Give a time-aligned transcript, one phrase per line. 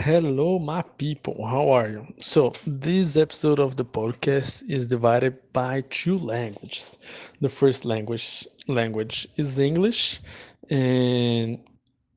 [0.00, 1.44] Hello, my people.
[1.44, 2.06] How are you?
[2.18, 7.00] So, this episode of the podcast is divided by two languages.
[7.40, 10.20] The first language language is English,
[10.70, 11.58] and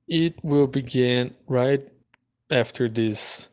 [0.08, 1.82] it will begin right
[2.52, 3.50] after this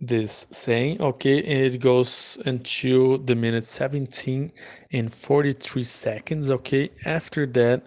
[0.00, 1.02] this saying.
[1.02, 4.52] Okay, and it goes until the minute 17
[4.92, 6.52] and 43 seconds.
[6.52, 7.82] Okay, after that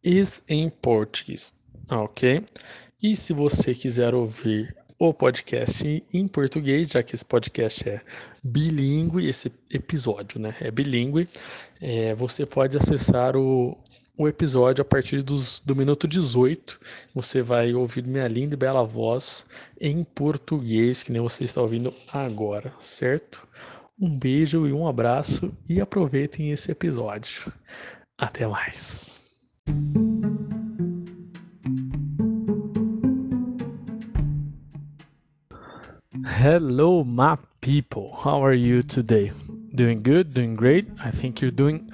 [0.00, 1.54] is in Portuguese.
[1.90, 2.44] Ok?
[3.02, 8.00] E se você quiser ouvir o podcast em português, já que esse podcast é
[8.42, 11.28] bilíngue, esse episódio né, é bilíngue,
[11.80, 13.76] é, você pode acessar o,
[14.16, 16.78] o episódio a partir dos, do minuto 18.
[17.14, 19.44] Você vai ouvir minha linda e bela voz
[19.80, 23.46] em português, que nem você está ouvindo agora, certo?
[24.00, 27.52] Um beijo e um abraço e aproveitem esse episódio.
[28.18, 29.62] Até mais.
[36.44, 38.18] Hello, my people.
[38.22, 39.32] How are you today?
[39.74, 40.34] Doing good?
[40.34, 40.86] Doing great?
[41.02, 41.90] I think you're doing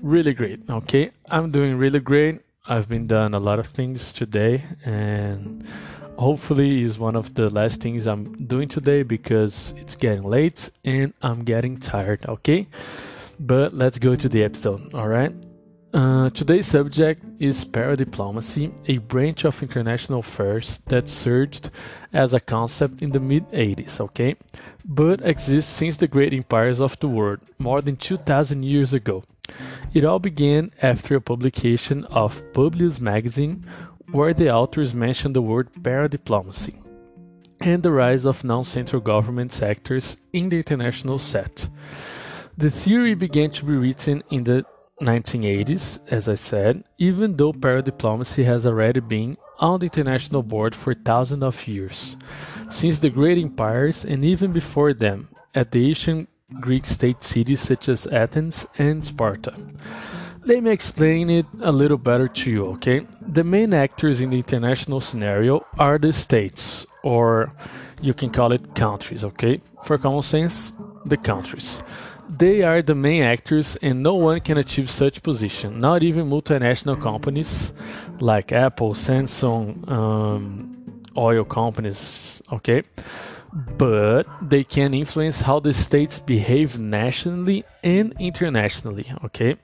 [0.00, 0.60] really great.
[0.70, 2.40] Okay, I'm doing really great.
[2.66, 5.66] I've been done a lot of things today, and
[6.16, 11.12] hopefully is one of the last things I'm doing today because it's getting late and
[11.20, 12.24] I'm getting tired.
[12.24, 12.68] Okay,
[13.38, 14.94] but let's go to the episode.
[14.94, 15.34] All right.
[15.92, 21.68] Uh, today's subject is paradiplomacy, a branch of international affairs that surged
[22.12, 24.36] as a concept in the mid 80s, okay?
[24.84, 29.24] But exists since the great empires of the world, more than 2000 years ago.
[29.92, 33.66] It all began after a publication of Publius magazine,
[34.12, 36.74] where the authors mentioned the word paradiplomacy
[37.60, 41.68] and the rise of non central government actors in the international set.
[42.56, 44.64] The theory began to be written in the
[45.00, 50.94] 1980s, as I said, even though paradiplomacy has already been on the international board for
[50.94, 52.16] thousands of years,
[52.70, 56.28] since the great empires and even before them, at the ancient
[56.60, 59.54] Greek state cities such as Athens and Sparta.
[60.44, 63.06] Let me explain it a little better to you, okay?
[63.20, 67.52] The main actors in the international scenario are the states, or
[68.00, 69.60] you can call it countries, okay?
[69.84, 70.72] For common sense,
[71.04, 71.80] the countries.
[72.38, 75.80] They are the main actors, and no one can achieve such position.
[75.80, 77.72] Not even multinational companies
[78.20, 82.40] like Apple, Samsung, um, oil companies.
[82.52, 82.84] Okay,
[83.52, 89.12] but they can influence how the states behave nationally and internationally.
[89.24, 89.56] Okay,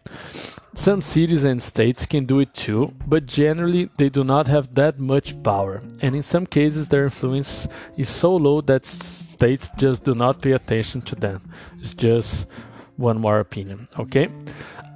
[0.75, 4.99] some cities and states can do it too, but generally they do not have that
[4.99, 8.85] much power, and in some cases their influence is so low that
[9.37, 11.39] states just do not pay attention to them.
[11.79, 12.47] It's just
[12.97, 14.29] one more opinion, okay?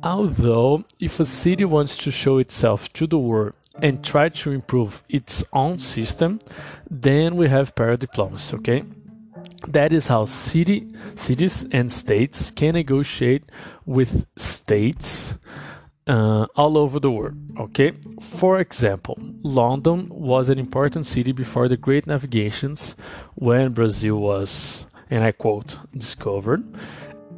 [0.02, 3.52] Although, if a city wants to show itself to the world
[3.82, 6.40] and try to improve its own system,
[6.90, 8.84] then we have paradiplomacy, okay?
[9.68, 13.44] That is how city, cities and states can negotiate
[13.84, 15.34] with states
[16.06, 17.36] uh, all over the world.
[17.58, 22.96] Okay, for example, London was an important city before the Great Navigations,
[23.34, 26.62] when Brazil was, and I quote, discovered,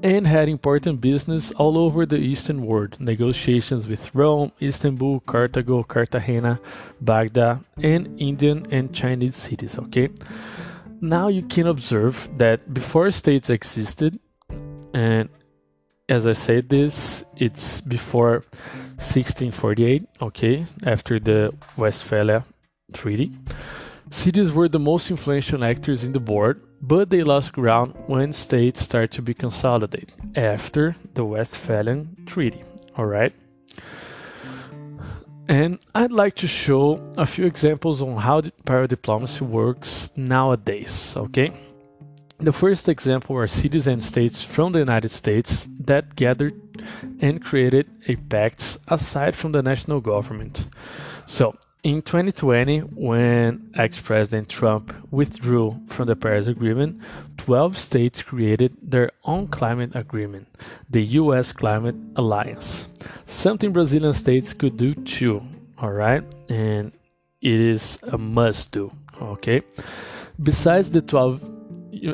[0.03, 2.97] and had important business all over the Eastern world.
[2.99, 6.61] Negotiations with Rome, Istanbul, Cartago, Cartagena,
[7.01, 9.78] Baghdad, and Indian and Chinese cities.
[9.78, 10.09] Okay,
[11.01, 14.19] now you can observe that before states existed,
[14.95, 15.28] and
[16.09, 18.45] as I said this, it's before
[18.99, 22.45] 1648, okay, after the Westphalia
[22.93, 23.33] Treaty.
[24.11, 28.83] Cities were the most influential actors in the board, but they lost ground when states
[28.83, 32.63] started to be consolidated after the Westphalian Treaty,
[32.99, 33.34] alright?
[35.49, 41.53] And I'd like to show a few examples on how paradiplomacy works nowadays, okay?
[42.38, 46.54] The first example are cities and states from the United States that gathered
[47.20, 50.66] and created a pact aside from the national government.
[51.26, 57.01] So, in 2020, when ex President Trump withdrew from the Paris Agreement,
[57.39, 60.47] 12 states created their own climate agreement,
[60.89, 62.89] the US Climate Alliance.
[63.24, 65.42] Something Brazilian states could do too,
[65.80, 66.22] alright?
[66.48, 66.92] And
[67.41, 69.62] it is a must do, okay?
[70.41, 71.52] Besides the 12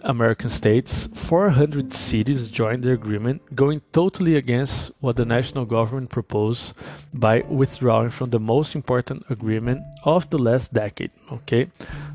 [0.03, 6.75] American states, 400 cities joined the agreement, going totally against what the national government proposed
[7.15, 11.11] by withdrawing from the most important agreement of the last decade.
[11.31, 11.69] Okay,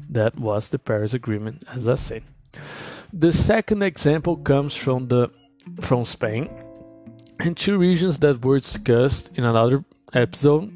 [0.10, 2.24] that was the Paris Agreement, as I said.
[3.14, 5.32] The second example comes from the
[5.80, 6.50] from Spain,
[7.40, 10.72] and two regions that were discussed in another episode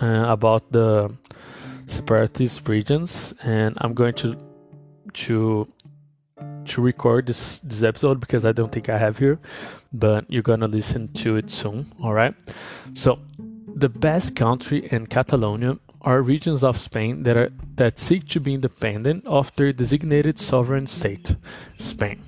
[0.00, 1.14] uh, about the
[1.86, 4.36] separatist regions, and I'm going to
[5.12, 5.68] to
[6.66, 9.38] to record this this episode because I don't think I have here,
[9.92, 11.86] but you're gonna listen to it soon.
[12.02, 12.34] All right.
[12.94, 13.18] So
[13.74, 18.54] the Basque Country and Catalonia are regions of Spain that are that seek to be
[18.54, 21.36] independent of their designated sovereign state,
[21.78, 22.22] Spain.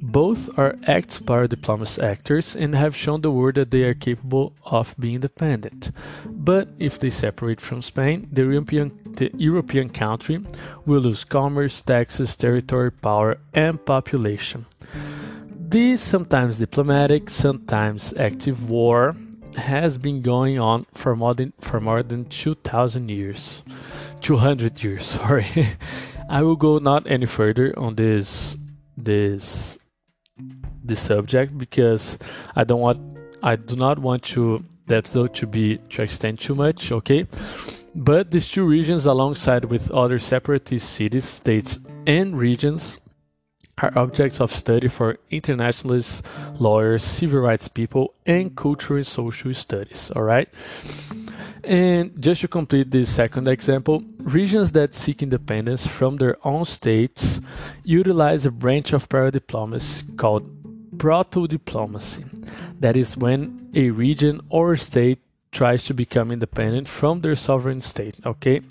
[0.00, 4.54] Both are acts ex paradiplomacy actors and have shown the world that they are capable
[4.64, 5.90] of being independent.
[6.24, 10.40] But if they separate from Spain, the European, the European country
[10.86, 14.66] will lose commerce, taxes, territory, power, and population.
[15.50, 19.14] This sometimes diplomatic, sometimes active war
[19.58, 23.62] has been going on for more than, for more than 2000 years.
[24.20, 25.46] 200 years, sorry.
[26.28, 28.56] I will go not any further on this
[28.96, 29.78] this
[30.84, 32.18] this subject because
[32.54, 36.54] I don't want I do not want to that though to be to extend too
[36.54, 37.26] much, okay?
[37.94, 42.98] But these two regions alongside with other separatist cities, states and regions
[43.80, 46.22] are objects of study for internationalists,
[46.58, 50.10] lawyers, civil rights people, and cultural and social studies.
[50.14, 50.48] All right.
[51.64, 57.40] And just to complete this second example, regions that seek independence from their own states
[57.84, 60.48] utilize a branch of paradiplomacy called
[60.98, 62.24] proto-diplomacy.
[62.80, 65.20] That is when a region or state
[65.52, 68.18] tries to become independent from their sovereign state.
[68.24, 68.62] Okay,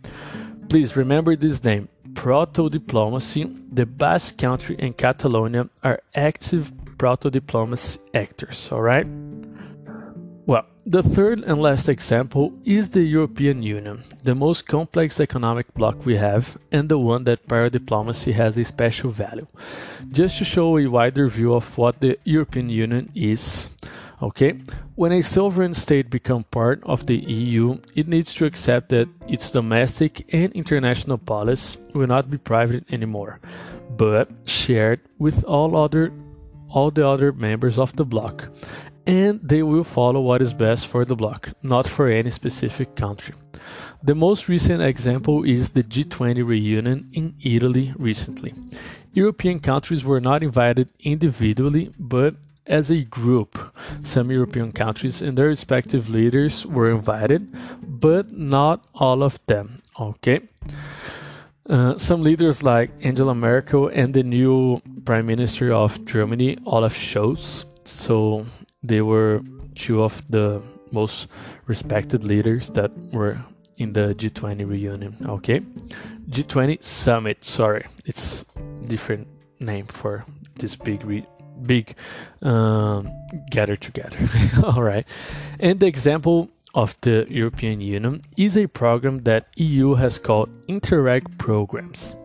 [0.70, 1.90] please remember this name.
[2.18, 3.46] Proto-diplomacy.
[3.72, 8.70] The Basque Country and Catalonia are active proto-diplomacy actors.
[8.72, 9.08] All right.
[10.48, 16.06] Well, the third and last example is the European Union, the most complex economic bloc
[16.06, 19.48] we have, and the one that paradiplomacy has a special value.
[20.10, 23.70] Just to show a wider view of what the European Union is,
[24.22, 24.60] okay,
[24.96, 29.52] when a sovereign state becomes part of the EU, it needs to accept that its
[29.52, 33.40] domestic and international policy will not be private anymore,
[33.96, 36.12] but shared with all other
[36.70, 38.50] all the other members of the bloc
[39.08, 43.34] and they will follow what is best for the bloc, not for any specific country.
[44.04, 48.54] The most recent example is the G20 reunion in Italy recently.
[49.14, 52.36] European countries were not invited individually, but
[52.68, 53.58] as a group.
[54.04, 57.48] Some European countries and their respective leaders were invited,
[57.82, 59.82] but not all of them.
[60.00, 60.42] Okay.
[61.70, 67.66] Uh, some leaders like Angela Merkel and the new Prime Minister of Germany, Olaf Scholz.
[67.84, 68.46] So
[68.84, 69.42] they were
[69.76, 70.62] two of the
[70.92, 71.28] most
[71.66, 73.38] respected leaders that were
[73.78, 75.16] in the G20 reunion.
[75.28, 75.60] Okay,
[76.30, 77.44] G20 summit.
[77.44, 78.46] Sorry, it's
[78.88, 79.28] different
[79.60, 80.26] name for
[80.56, 81.26] this big re-
[81.66, 81.96] big
[82.42, 83.10] um,
[83.50, 84.18] gather together.
[84.64, 85.06] All right,
[85.60, 91.38] and the example of the European Union is a program that EU has called Interreg
[91.38, 92.16] programs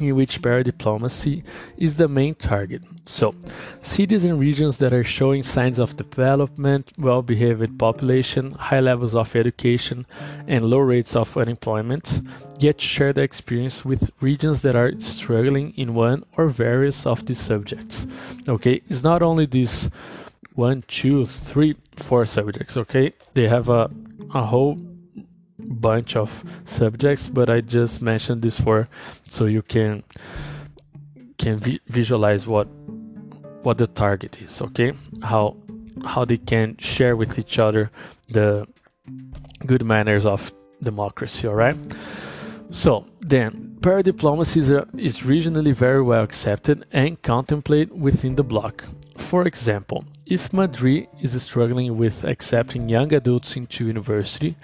[0.00, 1.42] in which paradiplomacy
[1.76, 2.82] is the main target.
[3.04, 3.34] So,
[3.80, 9.34] cities and regions that are showing signs of development, well behaved population, high levels of
[9.36, 10.06] education,
[10.46, 12.20] and low rates of unemployment,
[12.58, 17.40] yet share the experience with regions that are struggling in one or various of these
[17.40, 18.06] subjects.
[18.48, 19.90] Okay, it's not only these
[20.54, 23.12] one, two, three, four subjects, okay?
[23.34, 23.90] They have a,
[24.34, 24.78] a whole
[25.68, 28.88] bunch of subjects, but I just mentioned this for
[29.28, 30.02] so you can
[31.38, 32.68] can vi- visualize what
[33.62, 34.60] what the target is.
[34.62, 35.56] Okay, how
[36.04, 37.90] how they can share with each other
[38.28, 38.66] the
[39.66, 40.52] good manners of
[40.82, 41.48] democracy.
[41.48, 41.76] All right.
[42.70, 48.84] So then, paradiplomacy is, is regionally very well accepted and contemplated within the bloc.
[49.16, 54.56] For example, if Madrid is struggling with accepting young adults into university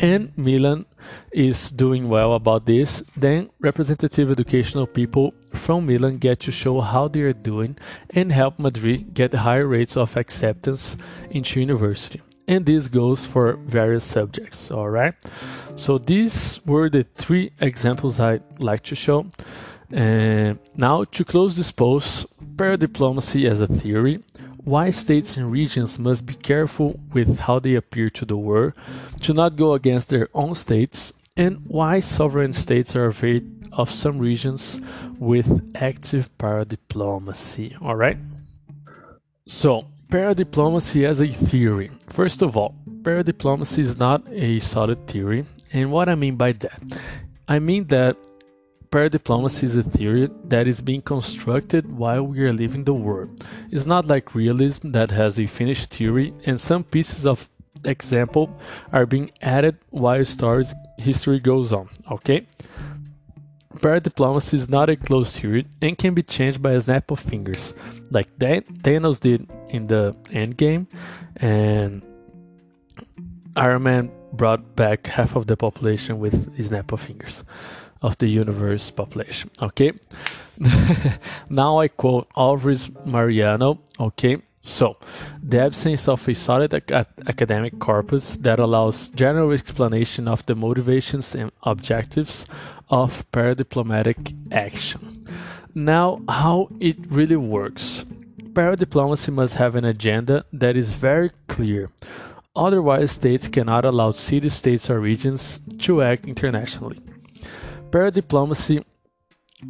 [0.00, 0.86] and Milan
[1.32, 7.06] is doing well about this, then representative educational people from Milan get to show how
[7.06, 7.76] they are doing
[8.10, 10.96] and help Madrid get higher rates of acceptance
[11.30, 12.20] into university.
[12.48, 15.14] And this goes for various subjects, all right?
[15.76, 19.26] So these were the three examples I'd like to show.
[19.90, 24.22] And now to close this post, paradiplomacy as a theory,
[24.64, 28.72] why states and regions must be careful with how they appear to the world,
[29.20, 34.18] to not go against their own states, and why sovereign states are afraid of some
[34.18, 34.80] regions
[35.18, 37.80] with active paradiplomacy.
[37.82, 38.16] All right?
[39.46, 41.90] So, paradiplomacy as a theory.
[42.08, 46.80] First of all, paradiplomacy is not a solid theory, and what I mean by that,
[47.46, 48.16] I mean that
[48.94, 53.44] paradiplomacy is a theory that is being constructed while we are living the world.
[53.72, 57.48] It's not like realism that has a finished theory and some pieces of
[57.84, 58.56] example
[58.92, 62.46] are being added while stories history goes on, okay?
[63.74, 67.74] Paradiplomacy is not a closed theory and can be changed by a snap of fingers,
[68.12, 70.86] like Thanos did in the Endgame,
[71.34, 72.00] and
[73.56, 77.42] Iron Man brought back half of the population with a snap of fingers
[78.04, 79.50] of the universe population.
[79.60, 79.92] Okay,
[81.48, 83.80] now I quote Alvarez Mariano.
[83.98, 84.96] Okay, so,
[85.42, 91.34] the absence of a solid ac- academic corpus that allows general explanation of the motivations
[91.34, 92.46] and objectives
[92.88, 95.26] of paradiplomatic action.
[95.74, 98.06] Now, how it really works.
[98.54, 101.90] Paradiplomacy must have an agenda that is very clear.
[102.56, 107.00] Otherwise, states cannot allow city states or regions to act internationally.
[107.94, 108.84] Paradiplomacy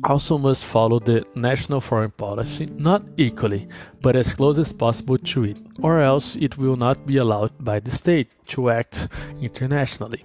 [0.02, 3.69] also must follow the national foreign policy, not equally,
[4.00, 7.78] but as close as possible to it, or else it will not be allowed by
[7.78, 9.09] the state to act
[9.43, 10.25] internationally.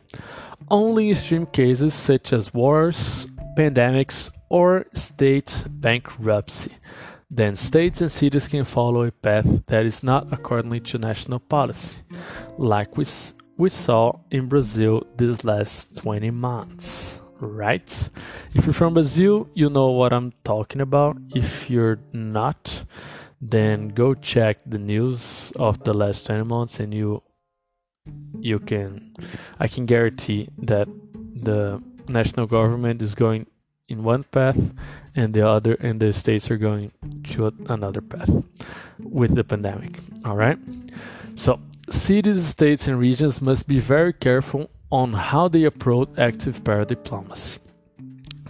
[0.72, 3.28] Only in extreme cases such as wars,
[3.58, 6.72] pandemics, or state bankruptcy,
[7.30, 11.98] then states and cities can follow a path that is not according to national policy,
[12.58, 13.04] like we,
[13.58, 17.09] we saw in Brazil these last 20 months
[17.40, 18.10] right?
[18.54, 21.18] If you're from Brazil, you know what I'm talking about.
[21.34, 22.84] If you're not,
[23.42, 27.24] then go check the news of the last 20 months and you
[28.40, 29.14] you can
[29.60, 33.46] I can guarantee that the national government is going
[33.88, 34.60] in one path
[35.16, 36.92] and the other and the states are going
[37.24, 38.32] to another path
[39.00, 40.58] with the pandemic all right
[41.36, 47.58] so cities states and regions must be very careful on how they approach active paradiplomacy.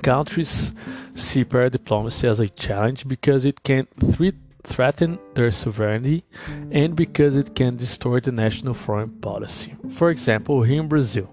[0.02, 0.74] Countries
[1.16, 3.88] see paradiplomacy as a challenge because it can
[4.64, 6.24] threaten their sovereignty
[6.72, 9.76] and because it can distort the national foreign policy.
[9.90, 11.30] For example, here in Brazil,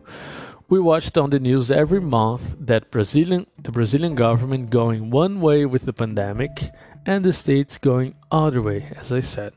[0.68, 5.64] we watched on the news every month that Brazilian, the Brazilian government going one way
[5.64, 6.70] with the pandemic
[7.06, 9.54] and the states going other way, as I said.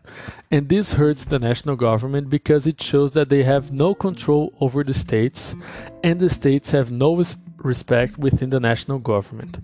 [0.52, 4.84] And this hurts the national government because it shows that they have no control over
[4.84, 5.56] the states
[6.04, 7.22] and the states have no
[7.58, 9.58] respect within the national government.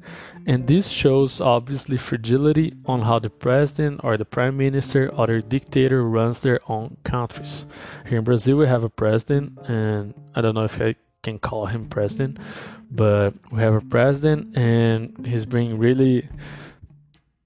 [0.48, 5.42] And this shows obviously fragility on how the president or the prime minister or the
[5.42, 7.66] dictator runs their own countries.
[8.08, 11.68] Here in Brazil, we have a president, and I don't know if I can call
[11.68, 12.38] him president,
[12.92, 16.28] but we have a president, and he's being really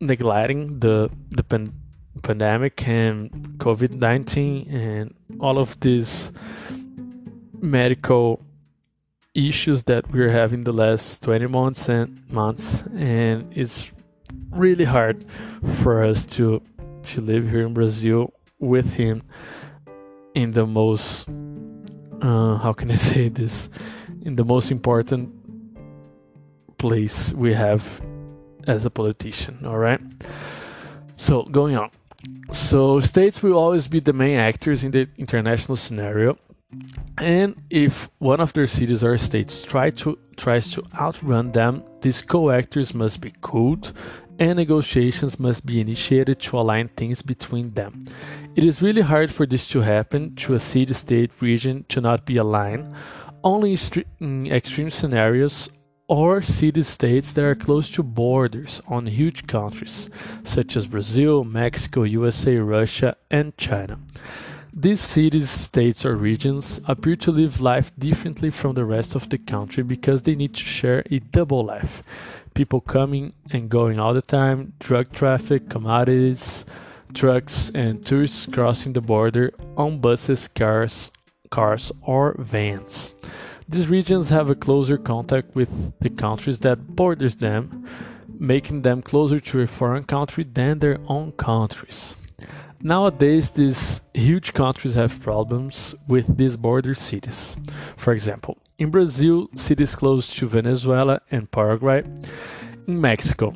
[0.02, 1.74] neglecting the the pan-
[2.24, 6.32] pandemic and COVID nineteen and all of these
[7.62, 8.42] medical
[9.36, 13.92] issues that we're having the last 20 months and months and it's
[14.50, 15.24] really hard
[15.84, 16.62] for us to
[17.04, 19.22] to live here in Brazil with him
[20.34, 21.30] in the most
[22.22, 23.70] uh, how can I say this?
[24.22, 25.34] In the most important
[26.78, 28.02] place we have
[28.70, 29.66] as a politician.
[29.66, 30.02] All right.
[31.18, 31.92] So going on.
[32.52, 36.38] So states will always be the main actors in the international scenario.
[37.18, 42.22] And if one of their cities or states try to tries to outrun them, these
[42.22, 43.92] co-actors must be cooled
[44.40, 48.00] and negotiations must be initiated to align things between them.
[48.56, 52.26] It is really hard for this to happen to a city state region to not
[52.26, 52.94] be aligned.
[53.44, 53.78] Only
[54.20, 55.70] in extreme scenarios
[56.10, 60.10] or city states that are close to borders on huge countries
[60.44, 64.00] such as Brazil, Mexico, USA, Russia, and China.
[64.74, 69.38] These cities, states, or regions appear to live life differently from the rest of the
[69.38, 72.02] country because they need to share a double life.
[72.56, 76.66] People coming and going all the time, drug traffic, commodities,
[77.14, 81.12] trucks, and tourists crossing the border on buses, cars,
[81.52, 83.14] cars, or vans.
[83.70, 87.86] These regions have a closer contact with the countries that borders them,
[88.40, 92.16] making them closer to a foreign country than their own countries.
[92.82, 97.56] Nowadays, these huge countries have problems with these border cities.
[97.96, 102.04] For example, in Brazil, cities close to Venezuela and Paraguay.
[102.88, 103.54] In Mexico,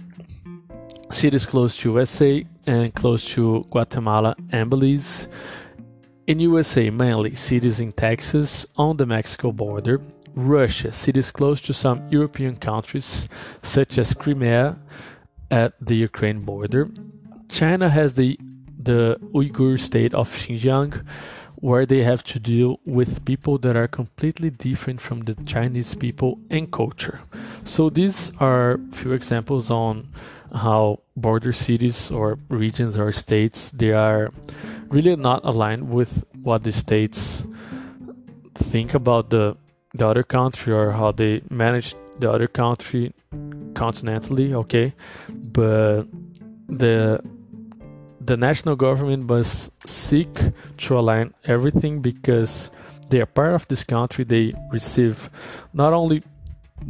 [1.11, 5.27] cities close to USA and close to Guatemala and Belize.
[6.25, 9.99] In USA, mainly cities in Texas on the Mexico border,
[10.33, 13.27] Russia, cities close to some European countries
[13.61, 14.79] such as Crimea
[15.51, 16.87] at the Ukraine border.
[17.49, 18.39] China has the
[18.79, 21.05] the Uyghur state of Xinjiang
[21.55, 26.39] where they have to deal with people that are completely different from the Chinese people
[26.49, 27.19] and culture.
[27.65, 30.09] So these are few examples on
[30.53, 34.31] how border cities or regions or states they are
[34.93, 37.43] really not aligned with what the states
[38.55, 39.57] think about the
[39.95, 43.13] the other country or how they manage the other country
[43.73, 44.93] continentally, okay,
[45.29, 46.03] but
[46.67, 47.19] the
[48.21, 50.33] the national government must seek
[50.77, 52.69] to align everything because
[53.09, 54.23] they are part of this country.
[54.23, 55.29] They receive
[55.73, 56.23] not only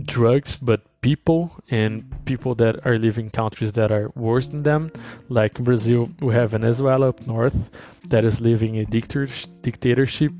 [0.05, 4.89] drugs but people and people that are living in countries that are worse than them.
[5.29, 7.69] Like Brazil, we have Venezuela up north
[8.09, 10.31] that is living a dictatorship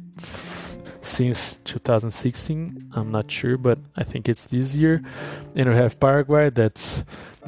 [1.01, 2.91] since 2016.
[2.96, 5.03] I'm not sure, but I think it's this year.
[5.55, 7.03] And we have Paraguay that's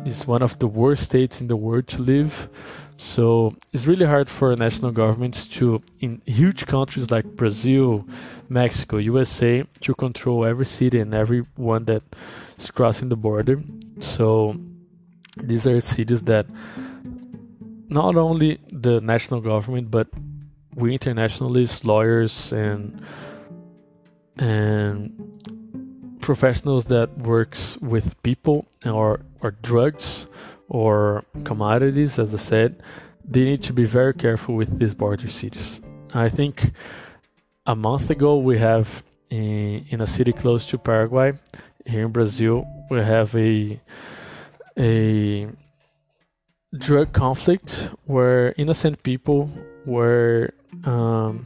[0.06, 2.50] is one of the worst states in the world to live.
[2.98, 8.08] So it's really hard for national governments to, in huge countries like Brazil,
[8.48, 12.04] Mexico, USA, to control every city and everyone that
[12.58, 13.62] is crossing the border.
[14.00, 14.56] So
[15.38, 16.48] these are cities that
[17.90, 20.08] not only the national government but
[20.74, 23.02] we internationalists, lawyers, and
[24.38, 25.14] and
[26.20, 30.28] professionals that works with people or or drugs
[30.68, 32.82] or commodities, as I said,
[33.24, 35.82] they need to be very careful with these border cities.
[36.14, 36.72] I think
[37.66, 41.34] a month ago we have in, in a city close to Paraguay,
[41.86, 43.80] here in Brazil, we have a
[44.78, 45.48] a
[46.78, 49.50] drug conflict where innocent people
[49.86, 50.54] were
[50.84, 51.46] um,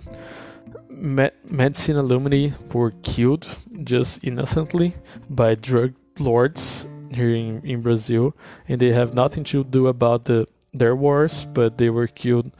[0.89, 3.47] me- medicine alumni were killed
[3.83, 4.95] just innocently
[5.29, 6.87] by drug lords
[7.19, 8.35] here in, in Brazil,
[8.67, 12.51] and they have nothing to do about the their wars, but they were killed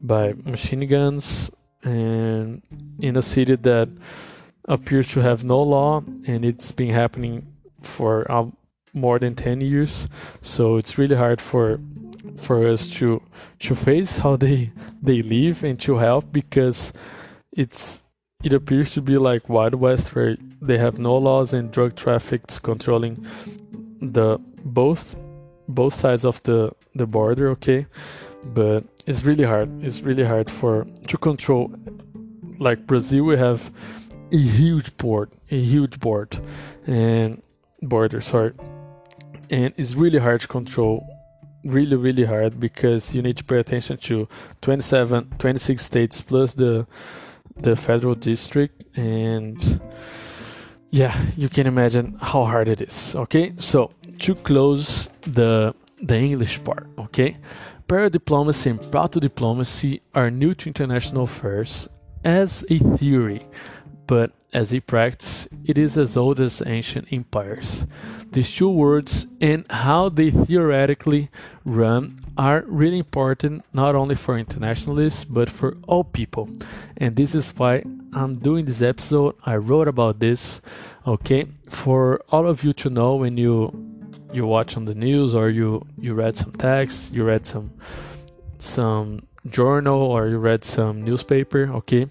[0.00, 1.50] by machine guns
[1.84, 2.62] and
[2.98, 3.88] in a city that
[4.66, 7.46] appears to have no law, and it's been happening
[7.82, 8.56] for um,
[8.92, 10.06] more than 10 years.
[10.40, 11.80] So it's really hard for
[12.36, 13.20] for us to
[13.58, 14.70] to face how they
[15.02, 16.92] they live and to help because
[17.52, 18.02] it's
[18.44, 22.58] it appears to be like Wild West where they have no laws and drug traffic's
[22.58, 23.26] controlling
[24.02, 25.16] the both
[25.68, 27.86] both sides of the the border okay?
[28.44, 29.84] But it's really hard.
[29.84, 31.72] It's really hard for to control
[32.58, 33.70] like brazil we have
[34.30, 36.40] a huge port a huge port
[36.86, 37.42] and
[37.82, 38.52] border sorry.
[39.50, 41.06] And it's really hard to control
[41.64, 44.28] really really hard because you need to pay attention to
[44.62, 46.86] 27 26 states plus the
[47.56, 49.80] the federal district and
[50.92, 53.52] yeah you can imagine how hard it is okay?
[53.56, 57.38] So to close the the english part okay?
[57.88, 61.88] Paradiplomacy and proto diplomacy are new to international affairs
[62.24, 63.46] as a theory
[64.06, 67.86] but as a practice it is as old as ancient empires.
[68.30, 71.30] These two words and how they theoretically
[71.64, 76.48] run are really important not only for internationalists but for all people.
[76.96, 79.34] And this is why I'm doing this episode.
[79.44, 80.60] I wrote about this,
[81.06, 83.72] okay, for all of you to know when you
[84.32, 87.70] you watch on the news or you you read some text, you read some
[88.58, 92.06] some journal or you read some newspaper, okay?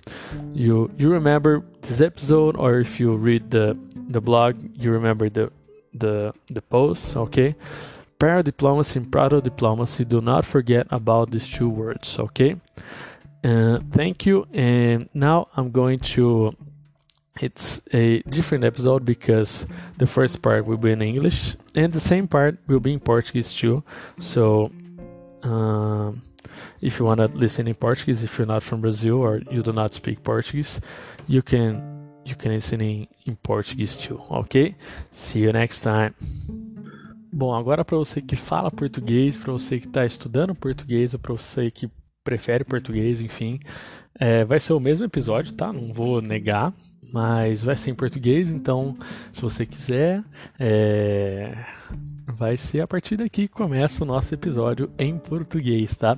[0.53, 3.77] You you remember this episode or if you read the
[4.09, 5.51] the blog, you remember the
[5.93, 7.55] the the posts, okay?
[8.21, 12.55] Para diplomacy and proto diplomacy, do not forget about these two words, okay?
[13.43, 14.45] Uh, thank you.
[14.53, 16.55] And now I'm going to.
[17.39, 19.65] It's a different episode because
[19.97, 23.55] the first part will be in English and the same part will be in Portuguese
[23.55, 23.83] too.
[24.19, 24.71] So,
[25.41, 26.21] um,
[26.79, 29.73] if you want to listen in Portuguese, if you're not from Brazil or you do
[29.73, 30.79] not speak Portuguese,
[31.25, 31.81] you can
[32.23, 34.75] you can listen in, in Portuguese too, ok?
[35.09, 36.13] See you next time.
[37.33, 41.31] Bom, agora para você que fala português, para você que está estudando português ou para
[41.33, 41.89] você que
[42.25, 43.57] prefere português, enfim,
[44.19, 45.71] é, vai ser o mesmo episódio, tá?
[45.71, 46.73] Não vou negar,
[47.13, 48.97] mas vai ser em português, então
[49.31, 50.21] se você quiser,
[50.59, 51.57] é,
[52.27, 56.17] vai ser a partir daqui que começa o nosso episódio em português, tá?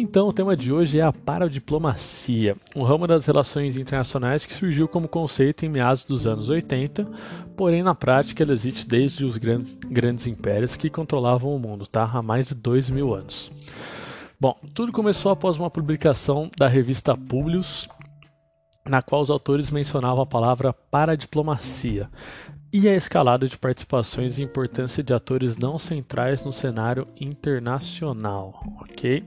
[0.00, 4.86] Então, o tema de hoje é a paradiplomacia, um ramo das relações internacionais que surgiu
[4.86, 7.04] como conceito em meados dos anos 80,
[7.56, 12.08] porém na prática ele existe desde os grandes, grandes impérios que controlavam o mundo, tá?
[12.14, 13.50] há mais de dois mil anos.
[14.38, 17.88] Bom, tudo começou após uma publicação da revista Publius,
[18.88, 22.08] na qual os autores mencionavam a palavra paradiplomacia
[22.72, 29.24] e a escalada de participações e importância de atores não centrais no cenário internacional, ok?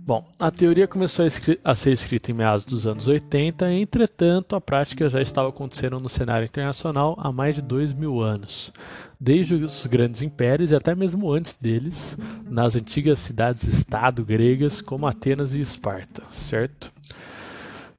[0.00, 1.24] Bom, a teoria começou
[1.64, 6.08] a, ser escrita em meados dos anos 80, entretanto, a prática já estava acontecendo no
[6.08, 8.72] cenário internacional há mais de dois mil anos,
[9.18, 12.16] desde os grandes impérios e até mesmo antes deles,
[12.48, 16.92] nas antigas cidades-estado gregas como Atenas e Esparta, certo?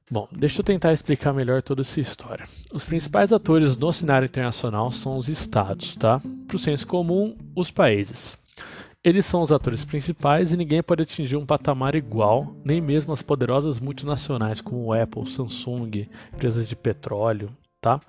[0.09, 2.43] Bom, deixa eu tentar explicar melhor toda essa história.
[2.73, 6.21] Os principais atores no cenário internacional são os estados, tá?
[6.47, 8.37] Para o senso comum, os países.
[9.03, 13.23] Eles são os atores principais e ninguém pode atingir um patamar igual, nem mesmo as
[13.23, 17.49] poderosas multinacionais como Apple, Samsung, empresas de petróleo,
[17.81, 17.99] tá?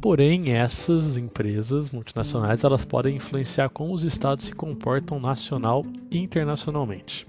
[0.00, 7.26] Porém, essas empresas multinacionais elas podem influenciar como os estados se comportam nacional e internacionalmente.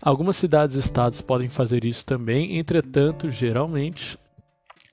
[0.00, 4.16] Algumas cidades e estados podem fazer isso também, entretanto, geralmente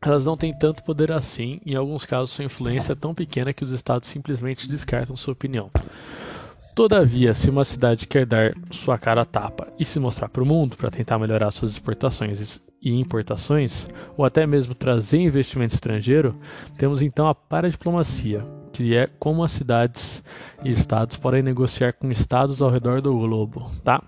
[0.02, 3.54] elas não têm tanto poder assim, e em alguns casos sua influência é tão pequena
[3.54, 5.69] que os estados simplesmente descartam sua opinião.
[6.78, 10.46] Todavia, se uma cidade quer dar sua cara a tapa e se mostrar para o
[10.46, 16.36] mundo para tentar melhorar suas exportações e importações, ou até mesmo trazer investimento estrangeiro,
[16.78, 20.22] temos então a paradiplomacia, que é como as cidades
[20.63, 24.00] e estados podem negociar com estados ao redor do globo, tá?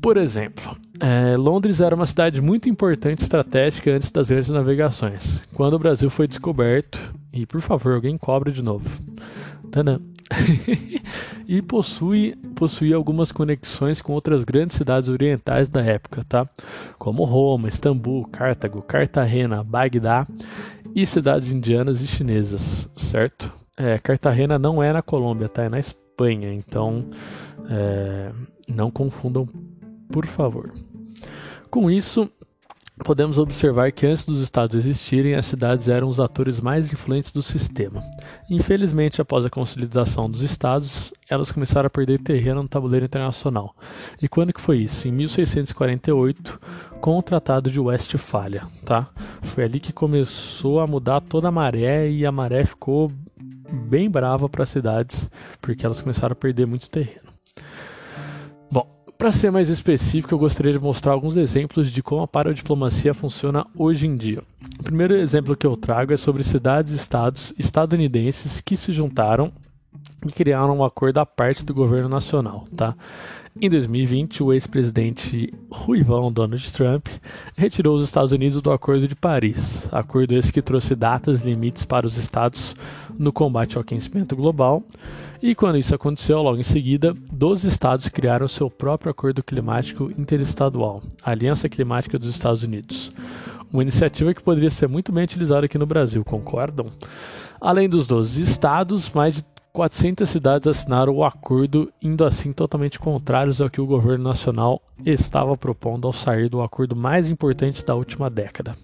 [0.00, 5.74] Por exemplo, é, Londres era uma cidade muito importante estratégica antes das grandes navegações, quando
[5.74, 6.98] o Brasil foi descoberto,
[7.30, 8.88] e por favor, alguém cobre de novo.
[9.70, 9.98] Tadã.
[11.46, 16.48] E possui, possui algumas conexões com outras grandes cidades orientais da época, tá?
[16.98, 20.26] Como Roma, Istambul, Cartago, Cartagena, Bagdá
[20.94, 23.52] e cidades indianas e chinesas, certo?
[23.76, 25.64] É, Cartagena não é na Colômbia, tá?
[25.64, 27.08] É na Espanha, então
[27.68, 28.30] é,
[28.68, 29.48] não confundam,
[30.10, 30.72] por favor.
[31.70, 32.30] Com isso,
[33.04, 37.42] podemos observar que antes dos estados existirem, as cidades eram os atores mais influentes do
[37.42, 38.02] sistema.
[38.50, 43.74] Infelizmente, após a consolidação dos estados, elas começaram a perder terreno no tabuleiro internacional.
[44.20, 45.08] E quando que foi isso?
[45.08, 46.60] Em 1648,
[47.00, 49.08] com o Tratado de Westfália, tá?
[49.42, 53.10] Foi ali que começou a mudar toda a maré e a maré ficou
[53.88, 57.31] bem brava para as cidades, porque elas começaram a perder muito terreno.
[59.22, 63.64] Para ser mais específico, eu gostaria de mostrar alguns exemplos de como a paradiplomacia funciona
[63.78, 64.42] hoje em dia.
[64.80, 69.52] O primeiro exemplo que eu trago é sobre cidades e estados estadunidenses que se juntaram
[70.26, 72.96] e criaram um acordo à parte do governo nacional, tá?
[73.60, 77.06] Em 2020, o ex-presidente Ruivão Donald Trump
[77.56, 82.08] retirou os Estados Unidos do Acordo de Paris, acordo esse que trouxe datas limites para
[82.08, 82.74] os estados
[83.16, 84.82] no combate ao aquecimento global
[85.42, 91.02] e quando isso aconteceu, logo em seguida, 12 estados criaram seu próprio acordo climático interestadual,
[91.20, 93.10] a Aliança Climática dos Estados Unidos.
[93.72, 96.86] Uma iniciativa que poderia ser muito bem utilizada aqui no Brasil, concordam?
[97.60, 103.60] Além dos 12 estados, mais de 400 cidades assinaram o acordo, indo assim totalmente contrários
[103.60, 108.28] ao que o governo nacional estava propondo ao sair do acordo mais importante da última
[108.28, 108.76] década.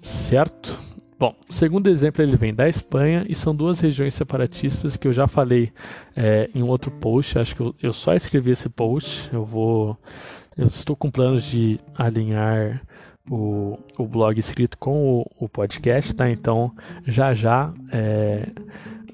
[0.00, 0.85] Certo?
[1.18, 5.14] Bom, o segundo exemplo ele vem da Espanha e são duas regiões separatistas que eu
[5.14, 5.72] já falei
[6.14, 7.38] é, em outro post.
[7.38, 9.30] Acho que eu, eu, só escrevi esse post.
[9.32, 9.96] Eu vou,
[10.56, 12.82] eu estou com planos de alinhar
[13.30, 16.30] o, o blog escrito com o, o podcast, tá?
[16.30, 16.70] Então
[17.06, 18.48] já já é,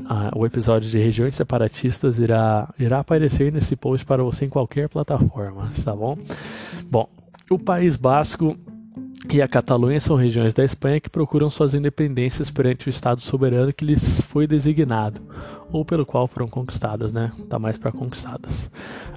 [0.05, 4.89] a, o episódio de regiões separatistas irá irá aparecer nesse post para você em qualquer
[4.89, 6.19] plataforma, tá bom?
[6.91, 7.09] Bom,
[7.49, 8.57] o País Basco
[9.31, 13.73] e a Catalunha são regiões da Espanha que procuram suas independências perante o Estado soberano
[13.73, 15.21] que lhes foi designado,
[15.71, 17.31] ou pelo qual foram conquistadas, né?
[17.49, 18.71] Tá mais para conquistadas.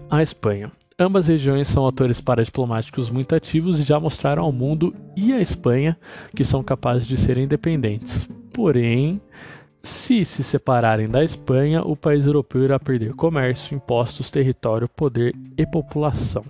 [0.09, 0.71] A Espanha.
[0.97, 5.97] Ambas regiões são atores paradiplomáticos muito ativos e já mostraram ao mundo e à Espanha
[6.33, 8.25] que são capazes de serem independentes.
[8.53, 9.19] Porém,
[9.83, 15.65] se se separarem da Espanha, o país europeu irá perder comércio, impostos, território, poder e
[15.65, 16.45] população.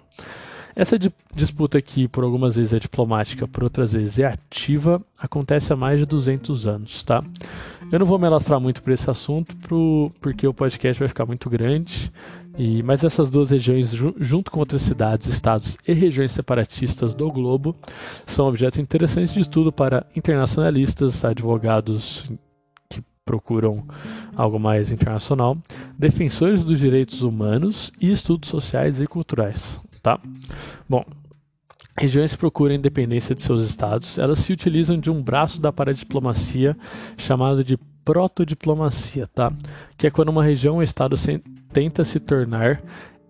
[0.76, 1.00] Essa
[1.34, 6.02] disputa aqui, por algumas vezes é diplomática, por outras vezes é ativa, acontece há mais
[6.02, 7.24] de 200 anos, tá?
[7.90, 11.26] Eu não vou me alastrar muito por esse assunto, pro, porque o podcast vai ficar
[11.26, 12.12] muito grande,
[12.58, 17.74] e, mas essas duas regiões, junto com outras cidades, estados e regiões separatistas do globo,
[18.26, 22.30] são objetos interessantes de estudo para internacionalistas, advogados
[22.90, 23.82] que procuram
[24.36, 25.58] algo mais internacional,
[25.98, 30.20] defensores dos direitos humanos e estudos sociais e culturais tá?
[30.88, 31.04] Bom,
[31.98, 36.78] regiões procuram independência de seus estados, elas se utilizam de um braço da paradiplomacia
[37.18, 39.52] chamado de protodiplomacia, tá?
[39.98, 41.41] Que é quando uma região ou estado se,
[41.74, 42.84] tenta se tornar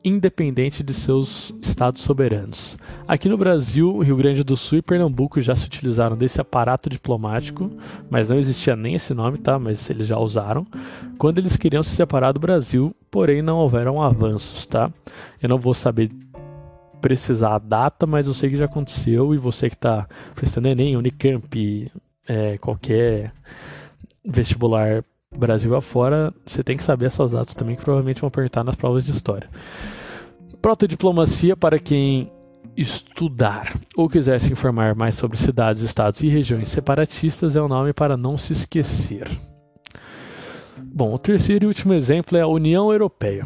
[0.04, 2.78] independente de seus estados soberanos.
[3.08, 7.72] Aqui no Brasil, Rio Grande do Sul e Pernambuco já se utilizaram desse aparato diplomático,
[8.08, 9.58] mas não existia nem esse nome, tá?
[9.58, 10.68] Mas eles já usaram.
[11.18, 14.92] Quando eles queriam se separar do Brasil, porém não houveram avanços, tá?
[15.42, 16.12] Eu não vou saber
[17.02, 20.98] precisar a data, mas eu sei que já aconteceu e você que está prestando Enem,
[20.98, 21.92] Unicamp,
[22.28, 23.32] é, qualquer
[24.26, 25.04] vestibular
[25.36, 29.04] Brasil afora, você tem que saber essas datas também, que provavelmente vão apertar nas provas
[29.04, 29.50] de história.
[30.62, 32.32] Protodiplomacia, para quem
[32.76, 37.94] estudar ou quiser se informar mais sobre cidades, estados e regiões separatistas, é o nome
[37.94, 39.30] para não se esquecer.
[40.78, 43.44] Bom, o terceiro e último exemplo é a União Europeia.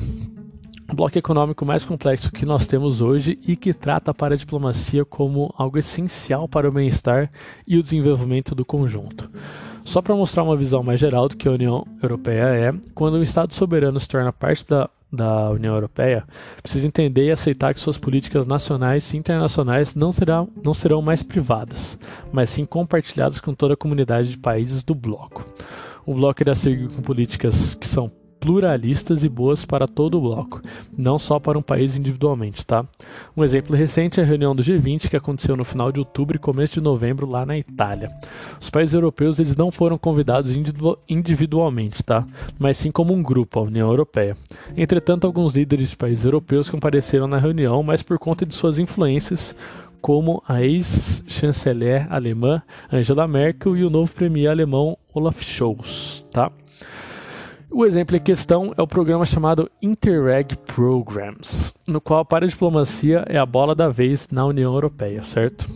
[0.94, 5.54] Bloco econômico mais complexo que nós temos hoje e que trata para a diplomacia como
[5.58, 7.30] algo essencial para o bem-estar
[7.68, 9.30] e o desenvolvimento do conjunto.
[9.86, 13.24] Só para mostrar uma visão mais geral do que a União Europeia é, quando um
[13.24, 16.24] Estado soberano se torna parte da da União Europeia
[16.62, 21.24] precisa entender e aceitar que suas políticas nacionais e internacionais não serão, não serão mais
[21.24, 21.98] privadas,
[22.32, 25.44] mas sim compartilhadas com toda a comunidade de países do bloco.
[26.06, 30.62] O bloco irá seguir com políticas que são pluralistas e boas para todo o bloco,
[30.98, 32.86] não só para um país individualmente, tá?
[33.36, 36.40] Um exemplo recente é a reunião do G20 que aconteceu no final de outubro e
[36.40, 38.10] começo de novembro lá na Itália.
[38.60, 40.52] Os países europeus eles não foram convidados
[41.08, 42.26] individualmente, tá?
[42.58, 44.36] Mas sim como um grupo, a União Europeia.
[44.76, 49.56] Entretanto, alguns líderes de países europeus compareceram na reunião, mas por conta de suas influências
[50.02, 56.52] como a ex-chanceler alemã Angela Merkel e o novo premier alemão Olaf Scholz, tá?
[57.72, 63.38] O exemplo em questão é o programa chamado Interreg Programs, no qual a paradiplomacia é
[63.38, 65.68] a bola da vez na União Europeia, certo?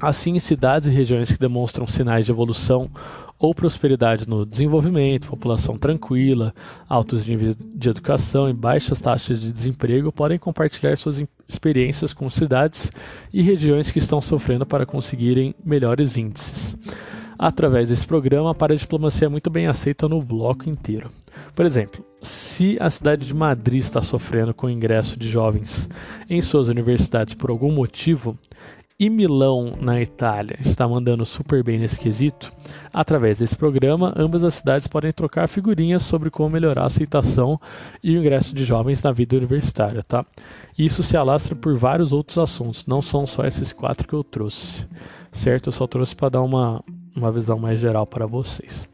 [0.00, 2.88] Assim, cidades e regiões que demonstram sinais de evolução
[3.36, 6.54] ou prosperidade no desenvolvimento, população tranquila,
[6.88, 12.92] altos níveis de educação e baixas taxas de desemprego podem compartilhar suas experiências com cidades
[13.32, 16.76] e regiões que estão sofrendo para conseguirem melhores índices.
[17.38, 21.08] Através desse programa, a paradiplomacia é muito bem aceita no bloco inteiro.
[21.54, 25.88] Por exemplo, se a cidade de Madrid está sofrendo com o ingresso de jovens
[26.28, 28.36] em suas universidades por algum motivo,
[29.00, 32.52] e Milão, na Itália, está mandando super bem nesse quesito,
[32.92, 37.60] através desse programa, ambas as cidades podem trocar figurinhas sobre como melhorar a aceitação
[38.02, 40.26] e o ingresso de jovens na vida universitária, tá?
[40.76, 44.84] Isso se alastra por vários outros assuntos, não são só esses quatro que eu trouxe,
[45.30, 45.68] certo?
[45.68, 46.82] Eu só trouxe para dar uma,
[47.16, 48.88] uma visão mais geral para vocês.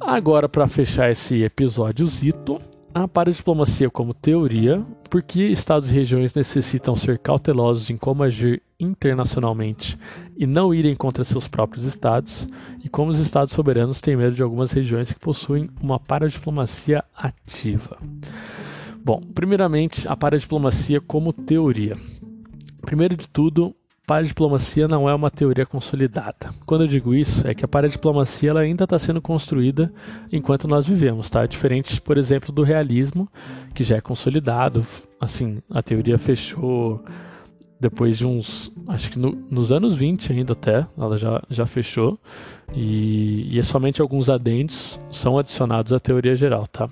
[0.00, 2.60] Agora, para fechar esse episódio, Zito,
[2.94, 9.96] a paradiplomacia como teoria, porque estados e regiões necessitam ser cautelosos em como agir internacionalmente
[10.36, 12.48] e não irem contra seus próprios estados,
[12.84, 17.96] e como os estados soberanos têm medo de algumas regiões que possuem uma paradiplomacia ativa.
[19.04, 21.96] Bom, primeiramente, a paradiplomacia como teoria.
[22.82, 23.74] Primeiro de tudo,
[24.12, 26.50] paradiplomacia não é uma teoria consolidada.
[26.66, 29.90] Quando eu digo isso, é que a paradiplomacia ela ainda está sendo construída
[30.30, 31.46] enquanto nós vivemos, tá?
[31.46, 33.26] Diferente, por exemplo, do realismo,
[33.72, 34.86] que já é consolidado.
[35.18, 37.02] Assim, a teoria fechou
[37.80, 42.18] depois de uns, acho que no, nos anos 20 ainda até, ela já, já fechou.
[42.74, 46.86] E, e é somente alguns adentes são adicionados à teoria geral, tá?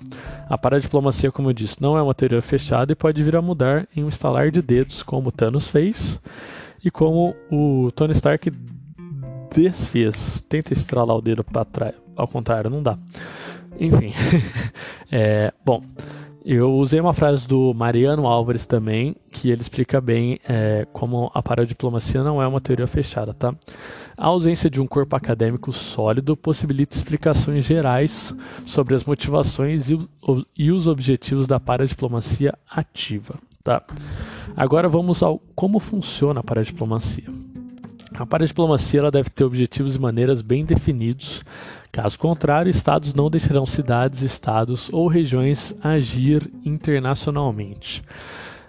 [0.49, 3.87] A paradiplomacia, como eu disse, não é uma teoria fechada e pode vir a mudar
[3.95, 6.19] em um estalar de dedos, como Thanos fez
[6.83, 8.51] e como o Tony Stark
[9.53, 10.43] desfez.
[10.47, 12.97] Tenta estralar o dedo para trás, ao contrário, não dá.
[13.79, 14.13] Enfim,
[15.11, 15.81] é, bom,
[16.43, 21.41] eu usei uma frase do Mariano Álvares também, que ele explica bem é, como a
[21.41, 23.53] paradiplomacia não é uma teoria fechada, tá?
[24.17, 29.99] A ausência de um corpo acadêmico sólido possibilita explicações gerais sobre as motivações e,
[30.57, 33.35] e os objetivos da paradiplomacia ativa.
[33.63, 33.83] Tá.
[34.55, 37.29] Agora vamos ao como funciona a paradiplomacia.
[38.13, 41.43] A paradiplomacia ela deve ter objetivos e maneiras bem definidos.
[41.91, 48.03] Caso contrário, estados não deixarão cidades, estados ou regiões agir internacionalmente.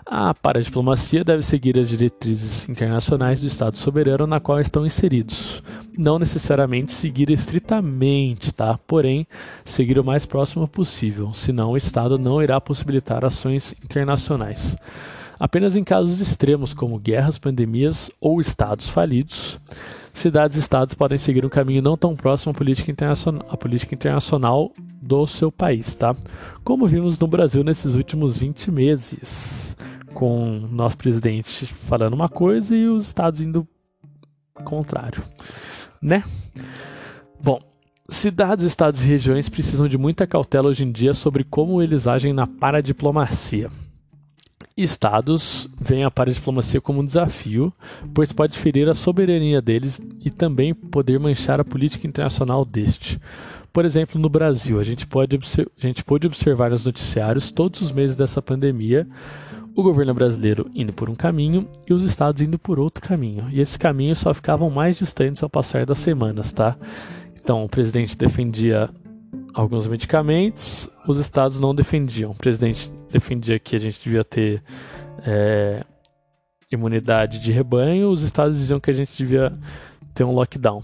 [0.04, 5.62] A paradiplomacia deve seguir as diretrizes internacionais do Estado soberano na qual estão inseridos.
[5.96, 8.78] Não necessariamente seguir estritamente, tá?
[8.86, 9.26] Porém,
[9.64, 14.76] seguir o mais próximo possível, senão o Estado não irá possibilitar ações internacionais.
[15.38, 19.58] Apenas em casos extremos, como guerras, pandemias ou estados falidos,
[20.12, 23.94] cidades e estados podem seguir um caminho não tão próximo à política internacional, à política
[23.94, 26.14] internacional do seu país, tá?
[26.62, 29.76] Como vimos no Brasil nesses últimos 20 meses
[30.14, 33.66] com o nosso presidente falando uma coisa e os estados indo
[34.64, 35.22] contrário,
[36.00, 36.22] né?
[37.42, 37.60] Bom,
[38.08, 42.32] cidades, estados e regiões precisam de muita cautela hoje em dia sobre como eles agem
[42.32, 43.70] na paradiplomacia.
[44.76, 47.72] Estados veem a paradiplomacia como um desafio,
[48.14, 53.20] pois pode ferir a soberania deles e também poder manchar a política internacional deste.
[53.72, 57.90] Por exemplo, no Brasil, a gente pode, a gente pode observar nos noticiários todos os
[57.90, 59.06] meses dessa pandemia
[59.74, 63.48] o governo brasileiro indo por um caminho e os estados indo por outro caminho.
[63.50, 66.76] E esses caminhos só ficavam mais distantes ao passar das semanas, tá?
[67.40, 68.90] Então, o presidente defendia
[69.54, 72.30] alguns medicamentos, os estados não defendiam.
[72.30, 74.62] O presidente defendia que a gente devia ter
[75.26, 75.84] é,
[76.70, 79.52] imunidade de rebanho, os estados diziam que a gente devia
[80.14, 80.82] ter um lockdown.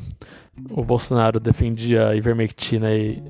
[0.71, 3.23] O Bolsonaro defendia ivermectina e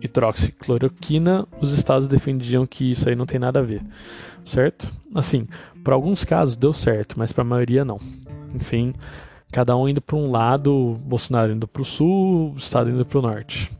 [0.00, 3.82] hidroxicloroquina, os estados defendiam que isso aí não tem nada a ver,
[4.44, 4.90] certo?
[5.14, 5.46] Assim,
[5.82, 7.98] para alguns casos deu certo, mas para a maioria não.
[8.54, 8.94] Enfim,
[9.52, 13.18] cada um indo para um lado, Bolsonaro indo para o sul, o estado indo para
[13.18, 13.70] o norte,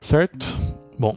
[0.00, 0.46] certo?
[0.98, 1.16] Bom,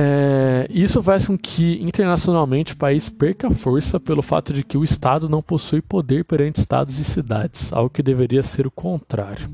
[0.00, 4.84] é, isso faz com que internacionalmente o país perca força pelo fato de que o
[4.84, 9.48] Estado não possui poder perante estados e cidades, algo que deveria ser o contrário.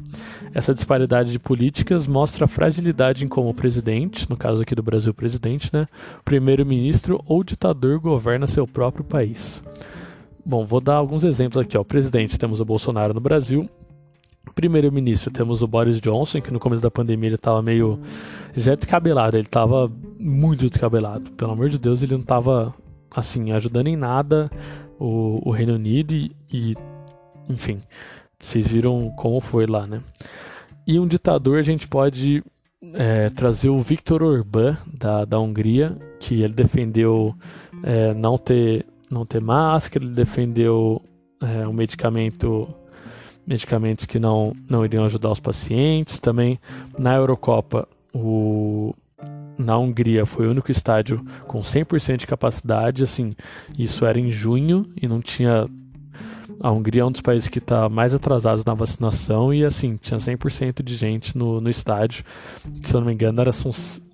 [0.53, 4.83] Essa disparidade de políticas mostra a fragilidade em como o presidente, no caso aqui do
[4.83, 5.89] Brasil, presidente, né,
[6.27, 9.63] primeiro-ministro ou ditador governa seu próprio país.
[10.45, 11.79] Bom, vou dar alguns exemplos aqui.
[11.79, 11.81] Ó.
[11.81, 13.67] O presidente, temos o Bolsonaro no Brasil,
[14.55, 17.99] primeiro-ministro, temos o Boris Johnson, que no começo da pandemia ele estava meio.
[18.57, 21.31] Já descabelado, ele estava muito descabelado.
[21.33, 22.75] Pelo amor de Deus, ele não estava,
[23.11, 24.51] assim, ajudando em nada
[24.99, 26.75] o, o Reino Unido e, e,
[27.49, 27.81] enfim,
[28.39, 30.01] vocês viram como foi lá, né?
[30.87, 32.43] E um ditador a gente pode
[32.93, 37.35] é, trazer o Viktor Orbán, da, da Hungria, que ele defendeu
[37.83, 41.01] é, não, ter, não ter máscara, ele defendeu
[41.43, 42.69] é, um medicamento
[43.47, 46.19] medicamentos que não, não iriam ajudar os pacientes.
[46.19, 46.59] Também
[46.99, 48.95] na Eurocopa, o,
[49.59, 53.03] na Hungria foi o único estádio com 100% de capacidade.
[53.03, 53.35] Assim,
[53.79, 55.69] isso era em junho e não tinha.
[56.61, 60.19] A Hungria é um dos países que está mais atrasado na vacinação e assim, tinha
[60.19, 62.25] 100% de gente no, no estádio.
[62.81, 63.51] Se eu não me engano, era,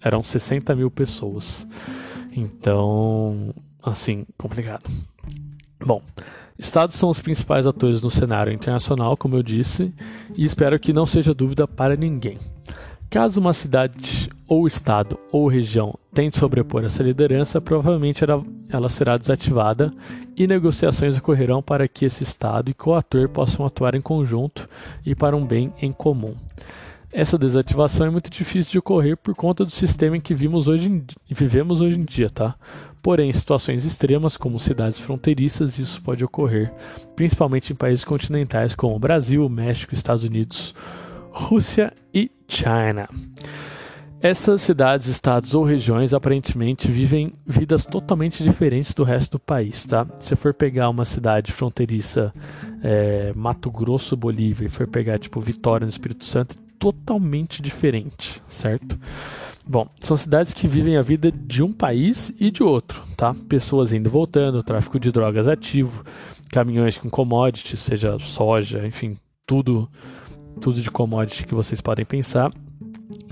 [0.02, 1.66] eram 60 mil pessoas.
[2.34, 4.90] Então, assim, complicado.
[5.84, 6.02] Bom,
[6.60, 9.94] Estados são os principais atores no cenário internacional, como eu disse,
[10.36, 12.36] e espero que não seja dúvida para ninguém.
[13.08, 18.22] Caso uma cidade ou estado ou região tente sobrepor essa liderança, provavelmente
[18.68, 19.90] ela será desativada
[20.36, 24.68] e negociações ocorrerão para que esse estado e coator possam atuar em conjunto
[25.04, 26.34] e para um bem em comum.
[27.10, 30.88] Essa desativação é muito difícil de ocorrer por conta do sistema em que vivemos hoje
[30.88, 32.54] em, dia, tá?
[33.02, 36.72] Porém, em situações extremas, como cidades fronteiriças, isso pode ocorrer,
[37.16, 40.74] principalmente em países continentais como Brasil, México, Estados Unidos,
[41.30, 43.08] Rússia e China.
[44.22, 50.06] Essas cidades, estados ou regiões aparentemente vivem vidas totalmente diferentes do resto do país, tá?
[50.18, 52.30] Se for pegar uma cidade fronteiriça,
[52.82, 58.98] é, Mato Grosso, Bolívia, e for pegar tipo Vitória no Espírito Santo, totalmente diferente, certo?
[59.70, 63.32] Bom, são cidades que vivem a vida de um país e de outro, tá?
[63.48, 66.04] Pessoas indo e voltando, tráfico de drogas ativo,
[66.50, 69.88] caminhões com commodities, seja soja, enfim, tudo,
[70.60, 72.50] tudo de commodity que vocês podem pensar,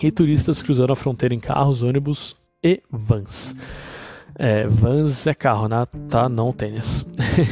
[0.00, 3.52] e turistas cruzando a fronteira em carros, ônibus e vans.
[4.38, 5.88] É, vans é carro, né?
[6.08, 6.28] tá?
[6.28, 7.04] Não tênis.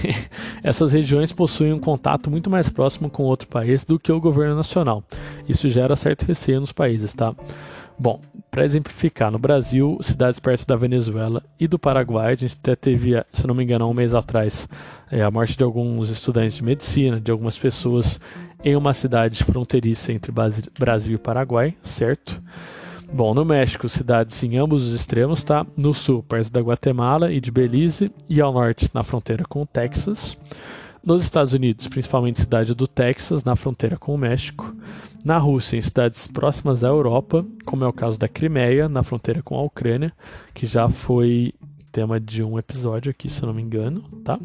[0.63, 4.55] Essas regiões possuem um contato muito mais próximo com outro país do que o governo
[4.55, 5.03] nacional.
[5.49, 7.35] Isso gera certo receio nos países, tá?
[7.99, 12.77] Bom, para exemplificar, no Brasil, cidades perto da Venezuela e do Paraguai, a gente até
[12.77, 14.69] teve, se não me engano, um mês atrás,
[15.11, 18.21] é, a morte de alguns estudantes de medicina, de algumas pessoas
[18.63, 20.33] em uma cidade fronteiriça entre
[20.79, 22.43] Brasil e Paraguai, certo?
[23.13, 25.65] Bom, no México, cidades em ambos os extremos, tá?
[25.77, 29.67] No sul, perto da Guatemala e de Belize, e ao norte, na fronteira com o
[29.67, 30.37] Texas.
[31.07, 34.75] Nos Estados Unidos, principalmente cidade do Texas, na fronteira com o México.
[35.25, 39.41] Na Rússia, em cidades próximas à Europa, como é o caso da Crimeia, na fronteira
[39.41, 40.13] com a Ucrânia,
[40.53, 41.55] que já foi
[41.93, 44.37] tema de um episódio aqui, se eu não me engano, tá?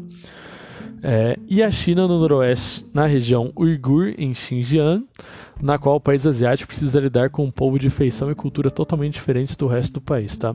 [1.02, 5.04] É, e a China no noroeste, na região Uigur, em Xinjiang,
[5.60, 9.14] na qual o país asiático precisa lidar com um povo de feição e cultura totalmente
[9.14, 10.54] diferentes do resto do país, tá?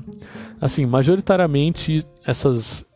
[0.62, 2.87] Assim, majoritariamente essas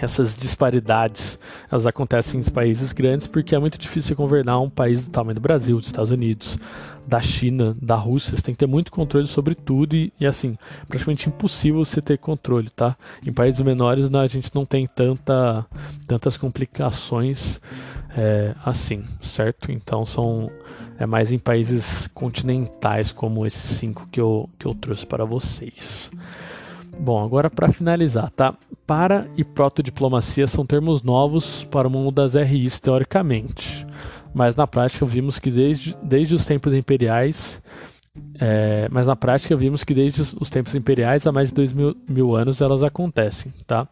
[0.00, 1.38] essas disparidades
[1.70, 5.40] elas acontecem em países grandes porque é muito difícil governar um país do tamanho do
[5.40, 6.58] Brasil, dos Estados Unidos,
[7.06, 8.36] da China, da Rússia.
[8.36, 12.18] Você tem que ter muito controle sobre tudo e, e assim, praticamente impossível você ter
[12.18, 12.96] controle, tá?
[13.24, 15.64] Em países menores a gente não tem tanta,
[16.06, 17.60] tantas complicações
[18.16, 19.70] é, assim, certo?
[19.70, 20.50] Então são
[20.98, 26.10] é mais em países continentais como esses cinco que eu, que eu trouxe para vocês.
[27.02, 28.54] Bom, agora para finalizar, tá?
[28.86, 33.86] Para e protodiplomacia são termos novos para o mundo das RIs teoricamente,
[34.34, 37.62] mas na prática vimos que desde, desde os tempos imperiais,
[38.38, 41.96] é, mas na prática vimos que desde os tempos imperiais há mais de dois mil,
[42.06, 43.88] mil anos elas acontecem, tá?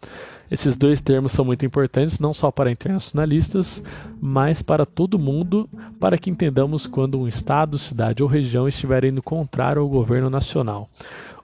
[0.50, 3.82] Esses dois termos são muito importantes não só para internacionalistas,
[4.20, 9.22] mas para todo mundo, para que entendamos quando um estado, cidade ou região estiver indo
[9.22, 10.90] contrário ao governo nacional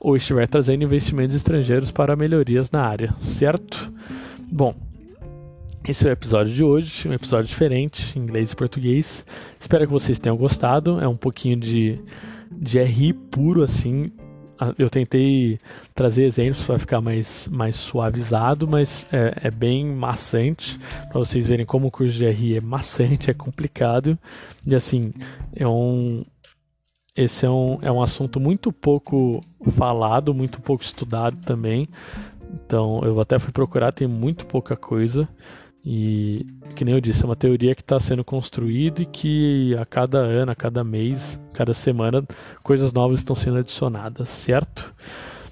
[0.05, 3.90] ou estiver trazendo investimentos estrangeiros para melhorias na área, certo?
[4.52, 4.74] Bom,
[5.88, 9.24] Esse é o episódio de hoje, um episódio diferente, inglês e português.
[9.59, 11.00] Espero que vocês tenham gostado.
[11.00, 11.98] É um pouquinho de,
[12.52, 14.11] de RI puro, assim.
[14.59, 15.59] Ah, eu tentei
[15.94, 20.78] trazer exemplos para ficar mais, mais suavizado, mas é, é bem maçante,
[21.11, 24.18] para vocês verem como o curso de RI é maçante, é complicado.
[24.66, 25.12] E assim,
[25.55, 26.24] é um,
[27.16, 29.40] esse é um, é um assunto muito pouco
[29.76, 31.88] falado, muito pouco estudado também.
[32.52, 35.28] Então eu até fui procurar, tem muito pouca coisa.
[35.86, 39.84] E, que nem eu disse, é uma teoria que está sendo construída e que a
[39.84, 42.24] cada ano, a cada mês, cada semana,
[42.62, 44.94] coisas novas estão sendo adicionadas, certo?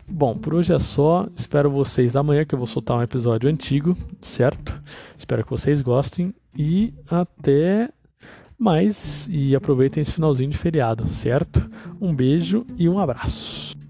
[0.08, 1.26] Bom, por hoje é só.
[1.36, 4.80] Espero vocês amanhã que eu vou soltar um episódio antigo, certo?
[5.18, 7.90] Espero que vocês gostem e até
[8.62, 9.28] mais.
[9.30, 11.68] E aproveitem esse finalzinho de feriado, certo?
[12.00, 13.81] Um beijo e um abraço.